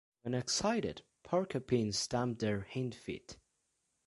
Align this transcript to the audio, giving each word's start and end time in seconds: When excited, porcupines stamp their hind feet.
When 0.23 0.33
excited, 0.33 1.03
porcupines 1.21 1.95
stamp 1.95 2.39
their 2.39 2.61
hind 2.73 2.95
feet. 2.95 3.37